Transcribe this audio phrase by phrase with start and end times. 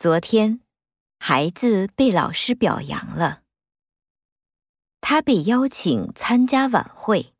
[0.00, 0.60] 昨天
[1.18, 3.42] 孩子被老师表扬了。
[5.00, 7.34] 他被邀请参加晚会。